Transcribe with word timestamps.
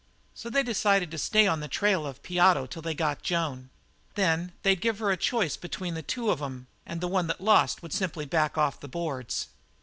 So 0.33 0.49
they 0.49 0.63
decided 0.63 1.11
to 1.11 1.19
stay 1.19 1.45
on 1.45 1.59
the 1.59 1.67
trail 1.67 2.07
of 2.07 2.23
Piotto 2.23 2.65
till 2.65 2.81
they 2.81 2.95
got 2.95 3.21
Joan. 3.21 3.69
Then 4.15 4.51
they'd 4.63 4.81
give 4.81 4.97
her 4.97 5.11
a 5.11 5.15
choice 5.15 5.55
between 5.55 5.93
the 5.93 6.01
two 6.01 6.31
of 6.31 6.41
'em 6.41 6.65
and 6.87 7.01
the 7.01 7.07
one 7.07 7.27
that 7.27 7.39
lost 7.39 7.83
would 7.83 7.93
simply 7.93 8.25
back 8.25 8.57
off 8.57 8.79
the 8.79 8.87
boards. 8.87 9.49